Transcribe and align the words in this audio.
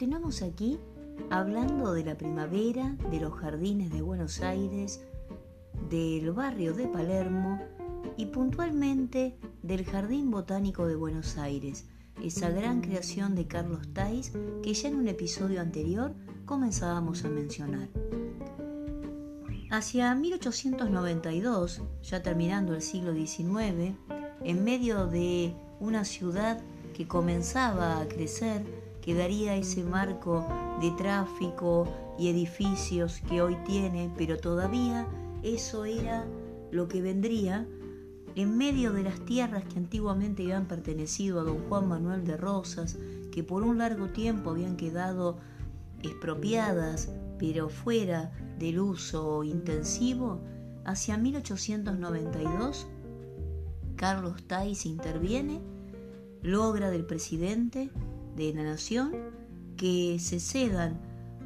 continuamos 0.00 0.40
aquí 0.40 0.78
hablando 1.28 1.92
de 1.92 2.02
la 2.02 2.16
primavera, 2.16 2.96
de 3.10 3.20
los 3.20 3.34
jardines 3.34 3.92
de 3.92 4.00
Buenos 4.00 4.40
Aires, 4.40 5.04
del 5.90 6.32
barrio 6.32 6.72
de 6.72 6.88
Palermo 6.88 7.60
y 8.16 8.24
puntualmente 8.24 9.36
del 9.62 9.84
Jardín 9.84 10.30
Botánico 10.30 10.86
de 10.86 10.96
Buenos 10.96 11.36
Aires, 11.36 11.86
esa 12.24 12.48
gran 12.48 12.80
creación 12.80 13.34
de 13.34 13.46
Carlos 13.46 13.92
Tais 13.92 14.32
que 14.62 14.72
ya 14.72 14.88
en 14.88 14.94
un 14.94 15.06
episodio 15.06 15.60
anterior 15.60 16.14
comenzábamos 16.46 17.26
a 17.26 17.28
mencionar. 17.28 17.90
Hacia 19.70 20.14
1892, 20.14 21.82
ya 22.04 22.22
terminando 22.22 22.74
el 22.74 22.80
siglo 22.80 23.12
XIX, 23.12 23.98
en 24.44 24.64
medio 24.64 25.08
de 25.08 25.54
una 25.78 26.06
ciudad 26.06 26.58
que 26.94 27.06
comenzaba 27.06 28.00
a 28.00 28.08
crecer, 28.08 28.64
que 29.00 29.14
daría 29.14 29.56
ese 29.56 29.82
marco 29.82 30.46
de 30.80 30.90
tráfico 30.92 31.88
y 32.18 32.28
edificios 32.28 33.20
que 33.28 33.42
hoy 33.42 33.56
tiene, 33.66 34.12
pero 34.16 34.38
todavía 34.38 35.06
eso 35.42 35.84
era 35.84 36.26
lo 36.70 36.88
que 36.88 37.00
vendría 37.00 37.66
en 38.36 38.56
medio 38.56 38.92
de 38.92 39.02
las 39.02 39.20
tierras 39.24 39.64
que 39.64 39.78
antiguamente 39.78 40.42
habían 40.42 40.66
pertenecido 40.66 41.40
a 41.40 41.44
don 41.44 41.58
Juan 41.68 41.88
Manuel 41.88 42.24
de 42.24 42.36
Rosas, 42.36 42.96
que 43.32 43.42
por 43.42 43.62
un 43.62 43.78
largo 43.78 44.08
tiempo 44.08 44.50
habían 44.50 44.76
quedado 44.76 45.38
expropiadas, 46.02 47.10
pero 47.38 47.68
fuera 47.68 48.32
del 48.58 48.80
uso 48.80 49.42
intensivo, 49.44 50.40
hacia 50.84 51.16
1892, 51.16 52.86
Carlos 53.96 54.42
Tais 54.46 54.86
interviene, 54.86 55.60
logra 56.42 56.90
del 56.90 57.04
presidente 57.04 57.90
de 58.36 58.52
la 58.54 58.62
nación 58.62 59.12
que 59.76 60.18
se 60.20 60.40
cedan 60.40 61.00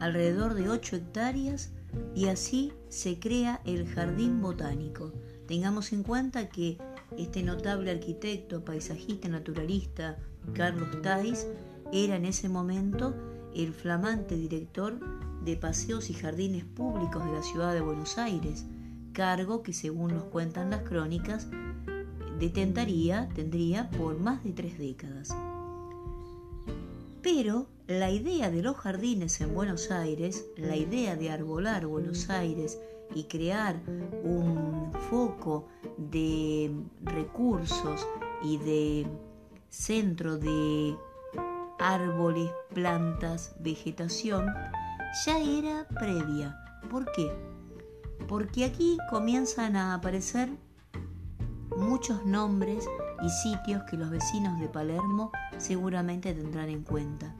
alrededor 0.00 0.54
de 0.54 0.68
8 0.68 0.96
hectáreas 0.96 1.72
y 2.14 2.26
así 2.26 2.72
se 2.88 3.18
crea 3.18 3.60
el 3.64 3.86
jardín 3.88 4.40
botánico. 4.40 5.12
Tengamos 5.46 5.92
en 5.92 6.02
cuenta 6.02 6.48
que 6.48 6.78
este 7.16 7.42
notable 7.42 7.90
arquitecto, 7.90 8.64
paisajista, 8.64 9.28
naturalista, 9.28 10.18
Carlos 10.52 10.88
Tais, 11.02 11.46
era 11.92 12.16
en 12.16 12.26
ese 12.26 12.48
momento 12.48 13.14
el 13.54 13.72
flamante 13.72 14.36
director 14.36 14.98
de 15.44 15.56
paseos 15.56 16.10
y 16.10 16.14
jardines 16.14 16.64
públicos 16.64 17.24
de 17.24 17.32
la 17.32 17.42
ciudad 17.42 17.72
de 17.72 17.80
Buenos 17.80 18.18
Aires, 18.18 18.66
cargo 19.12 19.62
que 19.62 19.72
según 19.72 20.14
nos 20.14 20.24
cuentan 20.24 20.70
las 20.70 20.82
crónicas, 20.82 21.48
detentaría, 22.38 23.28
tendría 23.34 23.90
por 23.90 24.18
más 24.18 24.44
de 24.44 24.52
tres 24.52 24.78
décadas. 24.78 25.34
Pero 27.22 27.66
la 27.86 28.10
idea 28.10 28.50
de 28.50 28.62
los 28.62 28.76
jardines 28.76 29.40
en 29.40 29.54
Buenos 29.54 29.90
Aires, 29.90 30.46
la 30.56 30.76
idea 30.76 31.16
de 31.16 31.30
arbolar 31.30 31.86
Buenos 31.86 32.30
Aires 32.30 32.78
y 33.14 33.24
crear 33.24 33.80
un 34.22 34.92
foco 35.10 35.66
de 35.96 36.70
recursos 37.02 38.06
y 38.42 38.58
de 38.58 39.06
centro 39.68 40.38
de 40.38 40.96
árboles, 41.78 42.50
plantas, 42.74 43.54
vegetación, 43.60 44.46
ya 45.24 45.38
era 45.38 45.88
previa. 45.88 46.56
¿Por 46.90 47.10
qué? 47.12 47.32
Porque 48.26 48.64
aquí 48.64 48.98
comienzan 49.10 49.76
a 49.76 49.94
aparecer 49.94 50.50
muchos 51.78 52.26
nombres 52.26 52.88
y 53.22 53.28
sitios 53.30 53.82
que 53.84 53.96
los 53.96 54.10
vecinos 54.10 54.58
de 54.60 54.68
Palermo 54.68 55.30
seguramente 55.56 56.34
tendrán 56.34 56.68
en 56.68 56.82
cuenta. 56.82 57.34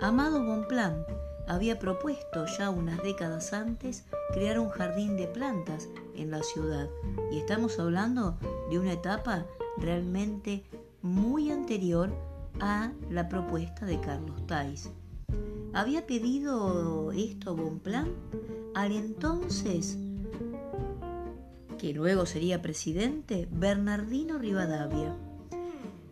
Amado 0.00 0.42
Bonplan 0.42 1.04
había 1.46 1.78
propuesto 1.78 2.46
ya 2.58 2.70
unas 2.70 3.02
décadas 3.02 3.52
antes 3.52 4.04
crear 4.32 4.58
un 4.58 4.68
jardín 4.68 5.16
de 5.16 5.26
plantas 5.26 5.88
en 6.14 6.30
la 6.30 6.42
ciudad 6.42 6.88
y 7.30 7.38
estamos 7.38 7.78
hablando 7.78 8.36
de 8.70 8.78
una 8.78 8.92
etapa 8.92 9.46
realmente 9.78 10.64
muy 11.02 11.50
anterior 11.50 12.10
a 12.60 12.90
la 13.10 13.28
propuesta 13.28 13.86
de 13.86 14.00
Carlos 14.00 14.46
Tais. 14.46 14.90
Había 15.72 16.06
pedido 16.06 17.12
esto 17.12 17.54
Bonplan 17.54 18.08
al 18.74 18.92
entonces 18.92 19.96
que 21.78 21.94
luego 21.94 22.26
sería 22.26 22.60
presidente, 22.60 23.48
Bernardino 23.50 24.38
Rivadavia. 24.38 25.16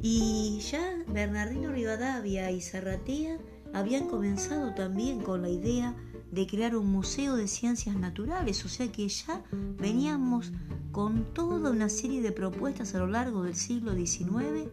Y 0.00 0.60
ya 0.60 0.96
Bernardino 1.08 1.72
Rivadavia 1.72 2.50
y 2.50 2.60
Zarratea 2.60 3.38
habían 3.74 4.08
comenzado 4.08 4.74
también 4.74 5.20
con 5.20 5.42
la 5.42 5.50
idea 5.50 5.94
de 6.30 6.46
crear 6.46 6.76
un 6.76 6.86
museo 6.86 7.36
de 7.36 7.48
ciencias 7.48 7.96
naturales, 7.96 8.64
o 8.64 8.68
sea 8.68 8.90
que 8.90 9.08
ya 9.08 9.42
veníamos 9.78 10.52
con 10.92 11.24
toda 11.34 11.70
una 11.70 11.88
serie 11.88 12.22
de 12.22 12.32
propuestas 12.32 12.94
a 12.94 12.98
lo 12.98 13.06
largo 13.06 13.42
del 13.42 13.54
siglo 13.54 13.94
XIX 13.94 14.70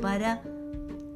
para 0.00 0.42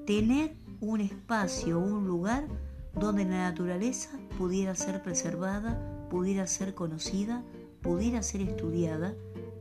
tener 0.07 0.57
un 0.81 1.01
espacio, 1.01 1.79
un 1.79 2.07
lugar 2.07 2.47
donde 2.95 3.25
la 3.25 3.51
naturaleza 3.51 4.11
pudiera 4.39 4.75
ser 4.75 5.03
preservada, 5.03 6.09
pudiera 6.11 6.47
ser 6.47 6.75
conocida, 6.75 7.45
pudiera 7.83 8.23
ser 8.23 8.43
estudiada 8.43 9.15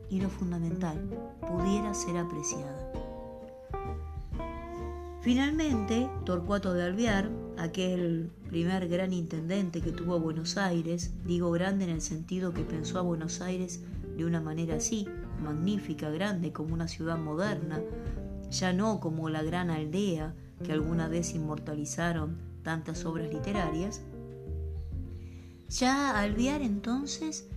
y 0.09 0.19
lo 0.21 0.29
fundamental, 0.29 0.97
pudiera 1.41 1.93
ser 1.93 2.17
apreciada. 2.17 2.91
Finalmente, 5.21 6.09
Torcuato 6.25 6.73
de 6.73 6.83
Alvear, 6.83 7.29
aquel 7.57 8.31
primer 8.47 8.87
gran 8.87 9.11
intendente 9.13 9.81
que 9.81 9.91
tuvo 9.91 10.19
Buenos 10.19 10.57
Aires, 10.57 11.13
digo 11.25 11.51
grande 11.51 11.83
en 11.83 11.91
el 11.91 12.01
sentido 12.01 12.53
que 12.53 12.63
pensó 12.63 12.99
a 12.99 13.03
Buenos 13.03 13.41
Aires 13.41 13.81
de 14.15 14.25
una 14.25 14.41
manera 14.41 14.75
así, 14.75 15.07
magnífica, 15.43 16.09
grande, 16.09 16.51
como 16.53 16.73
una 16.73 16.87
ciudad 16.87 17.17
moderna, 17.17 17.81
ya 18.49 18.73
no 18.73 18.99
como 18.99 19.29
la 19.29 19.43
gran 19.43 19.69
aldea 19.69 20.33
que 20.63 20.71
alguna 20.71 21.07
vez 21.07 21.35
inmortalizaron 21.35 22.37
tantas 22.63 23.05
obras 23.05 23.31
literarias, 23.31 24.01
ya 25.69 26.19
Alvear 26.19 26.61
entonces 26.61 27.47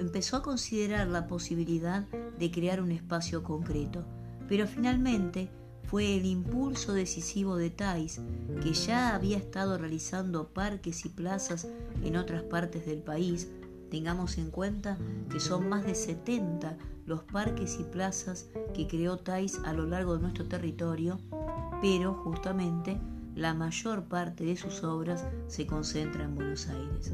empezó 0.00 0.36
a 0.36 0.42
considerar 0.42 1.06
la 1.08 1.26
posibilidad 1.26 2.06
de 2.38 2.50
crear 2.50 2.80
un 2.80 2.90
espacio 2.90 3.42
concreto, 3.42 4.04
pero 4.48 4.66
finalmente 4.66 5.50
fue 5.84 6.16
el 6.16 6.24
impulso 6.24 6.92
decisivo 6.92 7.56
de 7.56 7.70
Thais, 7.70 8.20
que 8.62 8.72
ya 8.72 9.14
había 9.14 9.36
estado 9.36 9.76
realizando 9.76 10.48
parques 10.48 11.04
y 11.04 11.08
plazas 11.08 11.68
en 12.02 12.16
otras 12.16 12.42
partes 12.42 12.86
del 12.86 13.02
país. 13.02 13.48
Tengamos 13.90 14.38
en 14.38 14.50
cuenta 14.50 14.96
que 15.30 15.40
son 15.40 15.68
más 15.68 15.84
de 15.84 15.94
70 15.94 16.78
los 17.06 17.24
parques 17.24 17.78
y 17.80 17.82
plazas 17.82 18.46
que 18.72 18.86
creó 18.86 19.18
Thais 19.18 19.60
a 19.64 19.72
lo 19.72 19.84
largo 19.84 20.14
de 20.14 20.22
nuestro 20.22 20.46
territorio, 20.46 21.18
pero 21.82 22.14
justamente 22.14 23.00
la 23.34 23.52
mayor 23.52 24.04
parte 24.04 24.44
de 24.44 24.56
sus 24.56 24.84
obras 24.84 25.24
se 25.48 25.66
concentra 25.66 26.24
en 26.24 26.36
Buenos 26.36 26.68
Aires. 26.68 27.12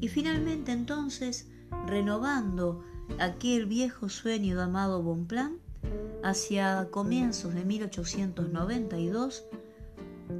Y 0.00 0.08
finalmente 0.08 0.72
entonces 0.72 1.48
renovando 1.86 2.82
aquel 3.18 3.66
viejo 3.66 4.08
sueño 4.08 4.56
de 4.56 4.62
Amado 4.62 5.02
Bonplan, 5.02 5.58
hacia 6.22 6.88
comienzos 6.90 7.54
de 7.54 7.64
1892 7.64 9.44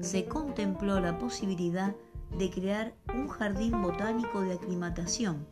se 0.01 0.27
contempló 0.27 1.01
la 1.01 1.19
posibilidad 1.19 1.95
de 2.39 2.51
crear 2.51 2.95
un 3.15 3.29
jardín 3.29 3.83
botánico 3.83 4.43
de 4.43 4.55
aclimatación 4.55 5.47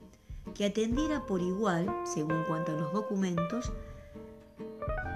que 0.55 0.67
atendiera 0.67 1.27
por 1.27 1.43
igual, 1.43 1.87
según 2.05 2.45
cuentan 2.45 2.81
los 2.81 2.93
documentos, 2.93 3.73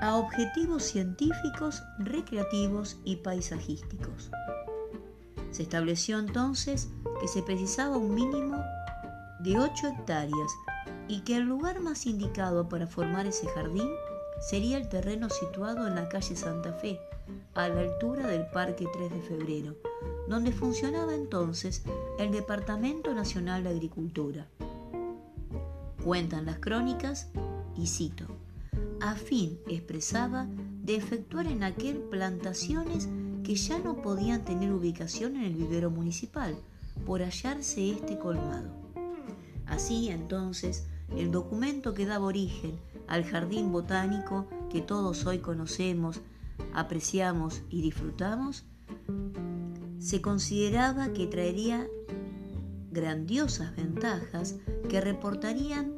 a 0.00 0.17
objetivos 0.17 0.82
científicos, 0.82 1.82
recreativos 1.99 2.99
y 3.05 3.17
paisajísticos. 3.17 4.31
Se 5.50 5.62
estableció 5.62 6.19
entonces 6.19 6.88
que 7.20 7.29
se 7.29 7.43
precisaba 7.43 7.97
un 7.97 8.15
mínimo 8.15 8.62
de 9.43 9.59
8 9.59 9.89
hectáreas 9.89 10.53
y 11.09 11.21
que 11.21 11.37
el 11.37 11.43
lugar 11.44 11.81
más 11.81 12.06
indicado 12.06 12.69
para 12.69 12.87
formar 12.87 13.27
ese 13.27 13.49
jardín 13.49 13.89
sería 14.41 14.77
el 14.77 14.89
terreno 14.89 15.29
situado 15.31 15.87
en 15.87 15.97
la 15.97 16.09
calle 16.09 16.37
Santa 16.37 16.73
Fe, 16.73 17.00
a 17.55 17.69
la 17.69 17.81
altura 17.81 18.27
del 18.29 18.47
Parque 18.47 18.87
3 18.93 19.11
de 19.11 19.21
Febrero, 19.21 19.77
donde 20.29 20.53
funcionaba 20.53 21.15
entonces 21.15 21.83
el 22.19 22.31
Departamento 22.31 23.15
Nacional 23.15 23.65
de 23.65 23.71
Agricultura. 23.71 24.47
Cuentan 26.05 26.47
las 26.47 26.59
crónicas, 26.59 27.29
y 27.77 27.87
cito, 27.87 28.27
a 29.00 29.15
fin, 29.15 29.59
expresaba, 29.67 30.47
de 30.83 30.97
efectuar 30.97 31.47
en 31.47 31.65
aquel 31.65 31.99
plantaciones 31.99 33.09
que 33.44 33.56
ya 33.56 33.79
no 33.79 34.03
podían 34.03 34.44
tener 34.44 34.73
ubicación 34.73 35.37
en 35.37 35.44
el 35.44 35.55
vivero 35.55 35.91
municipal, 35.91 36.56
por 37.06 37.23
hallarse 37.23 37.91
este 37.91 38.19
colmado 38.19 38.83
Así 39.73 40.11
entonces, 40.11 40.85
el 41.17 41.31
documento 41.31 41.95
que 41.95 42.05
daba 42.05 42.27
origen 42.27 42.79
al 43.09 43.25
jardín 43.25 43.73
botánico 43.73 44.47
que 44.69 44.83
todos 44.83 45.25
hoy 45.25 45.39
conocemos, 45.39 46.21
apreciamos 46.75 47.63
y 47.71 47.81
disfrutamos, 47.81 48.67
se 49.99 50.21
consideraba 50.21 51.15
que 51.15 51.27
traería 51.27 51.89
grandiosas 52.91 53.75
ventajas 53.75 54.57
que 54.91 55.01
reportarían 55.01 55.95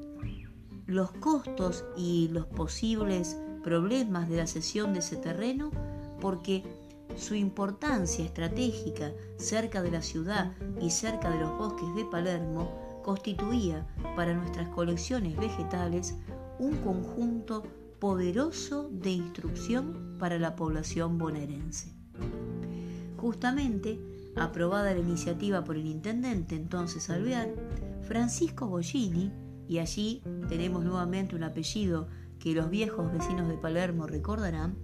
los 0.87 1.11
costos 1.11 1.85
y 1.97 2.29
los 2.29 2.47
posibles 2.47 3.37
problemas 3.65 4.29
de 4.29 4.37
la 4.37 4.47
cesión 4.47 4.93
de 4.93 5.01
ese 5.01 5.17
terreno 5.17 5.73
porque 6.21 6.63
su 7.17 7.35
importancia 7.35 8.25
estratégica 8.25 9.13
cerca 9.37 9.83
de 9.83 9.91
la 9.91 10.03
ciudad 10.03 10.53
y 10.81 10.91
cerca 10.91 11.29
de 11.29 11.41
los 11.41 11.59
bosques 11.59 11.93
de 11.97 12.05
Palermo 12.05 12.84
constituía 13.05 13.87
para 14.17 14.35
nuestras 14.35 14.69
colecciones 14.71 15.37
vegetales 15.37 16.17
un 16.59 16.77
conjunto 16.79 17.63
poderoso 18.01 18.89
de 18.91 19.11
instrucción 19.11 20.17
para 20.19 20.39
la 20.39 20.57
población 20.57 21.19
bonaerense. 21.19 21.93
Justamente, 23.17 24.01
aprobada 24.37 24.93
la 24.93 25.01
iniciativa 25.01 25.63
por 25.63 25.77
el 25.77 25.87
intendente 25.87 26.57
entonces 26.57 27.09
Alvear, 27.11 27.55
Francisco 28.03 28.67
Bollini, 28.67 29.33
y 29.69 29.79
allí 29.79 30.23
tenemos 30.49 30.85
nuevamente 30.85 31.37
un 31.37 31.45
apellido 31.45 32.09
que 32.39 32.53
los 32.53 32.69
viejos 32.69 33.11
vecinos 33.13 33.49
de 33.49 33.57
Palermo 33.57 34.07
recordarán, 34.07 34.77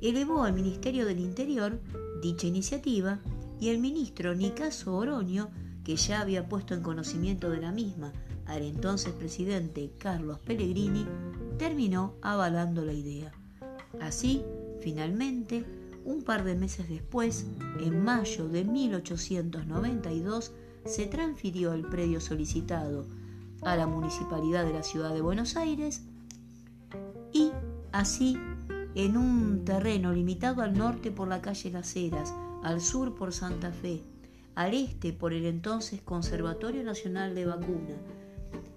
elevó 0.00 0.44
al 0.44 0.52
Ministerio 0.52 1.06
del 1.06 1.20
Interior 1.20 1.80
dicha 2.22 2.46
iniciativa 2.46 3.20
y 3.58 3.68
el 3.68 3.78
ministro 3.78 4.34
Nicaso 4.34 4.94
Oroño, 4.96 5.50
que 5.84 5.96
ya 5.96 6.20
había 6.20 6.48
puesto 6.48 6.74
en 6.74 6.82
conocimiento 6.82 7.50
de 7.50 7.60
la 7.60 7.72
misma 7.72 8.12
al 8.46 8.62
entonces 8.62 9.12
presidente 9.12 9.92
Carlos 9.98 10.40
Pellegrini, 10.40 11.06
terminó 11.56 12.14
avalando 12.20 12.84
la 12.84 12.92
idea. 12.92 13.32
Así, 14.00 14.42
finalmente, 14.80 15.64
un 16.04 16.22
par 16.22 16.44
de 16.44 16.56
meses 16.56 16.88
después, 16.88 17.46
en 17.80 18.02
mayo 18.02 18.48
de 18.48 18.64
1892, 18.64 20.52
se 20.84 21.06
transfirió 21.06 21.72
el 21.72 21.84
predio 21.84 22.20
solicitado 22.20 23.06
a 23.62 23.76
la 23.76 23.86
Municipalidad 23.86 24.64
de 24.64 24.72
la 24.72 24.82
Ciudad 24.82 25.12
de 25.12 25.20
Buenos 25.20 25.56
Aires 25.56 26.02
y 27.32 27.52
así 27.92 28.36
en 28.94 29.16
un 29.16 29.64
terreno 29.64 30.12
limitado 30.12 30.62
al 30.62 30.76
norte 30.76 31.10
por 31.10 31.28
la 31.28 31.40
calle 31.40 31.70
Las 31.70 31.94
Heras, 31.94 32.34
al 32.64 32.80
sur 32.80 33.14
por 33.14 33.32
Santa 33.32 33.70
Fe, 33.70 34.02
al 34.54 34.74
este 34.74 35.12
por 35.12 35.32
el 35.32 35.46
entonces 35.46 36.00
Conservatorio 36.02 36.82
Nacional 36.82 37.34
de 37.34 37.46
Vacuna 37.46 37.96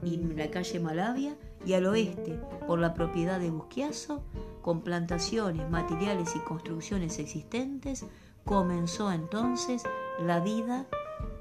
y 0.04 0.18
la 0.18 0.50
calle 0.52 0.80
Malavia 0.80 1.36
y 1.66 1.74
al 1.74 1.86
oeste 1.86 2.40
por 2.68 2.80
la 2.80 2.94
propiedad 2.94 3.40
de 3.40 3.50
Busquiazo, 3.50 4.24
con 4.62 4.82
plantaciones, 4.82 5.70
materiales 5.70 6.36
y 6.36 6.40
construcciones 6.40 7.20
existentes, 7.20 8.06
comenzó 8.46 9.12
entonces 9.12 9.84
la 10.20 10.40
vida 10.40 10.86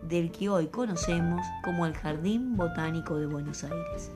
del 0.08 0.30
que 0.30 0.48
hoy 0.48 0.66
conocemos 0.68 1.40
como 1.64 1.86
el 1.86 1.94
Jardín 1.94 2.56
Botánico 2.56 3.16
de 3.16 3.26
Buenos 3.26 3.64
Aires. 3.64 4.10